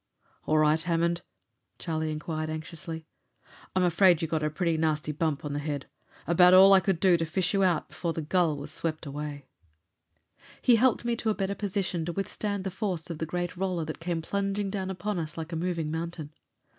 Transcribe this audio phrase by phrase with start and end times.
[0.47, 1.21] "All right, Hammond?"
[1.77, 3.05] Charlie inquired anxiously.
[3.75, 5.85] "I'm afraid you got a pretty nasty bump on the head.
[6.25, 9.45] About all I could do to fish you out before the Gull was swept away."
[10.59, 13.85] He helped me to a better position to withstand the force of the great roller
[13.85, 16.31] that came plunging down upon us like a moving mountain.